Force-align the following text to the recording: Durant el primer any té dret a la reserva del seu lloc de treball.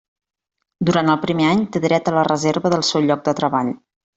Durant 0.89 1.11
el 1.15 1.19
primer 1.27 1.45
any 1.49 1.61
té 1.77 1.81
dret 1.85 2.11
a 2.13 2.17
la 2.17 2.25
reserva 2.31 2.75
del 2.77 2.85
seu 2.91 3.07
lloc 3.11 3.25
de 3.29 3.37
treball. 3.43 3.75